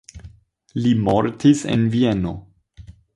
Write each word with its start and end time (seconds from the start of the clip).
Li 0.85 0.93
mortis 1.09 1.61
en 1.75 1.83
Vieno. 1.97 2.33